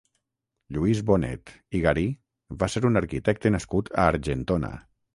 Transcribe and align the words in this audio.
Lluís 0.77 1.01
Bonet 1.09 1.53
i 1.79 1.83
Garí 1.85 2.07
va 2.65 2.73
ser 2.77 2.85
un 2.93 3.05
arquitecte 3.05 3.55
nascut 3.61 3.97
a 3.99 4.11
Argentona. 4.11 4.77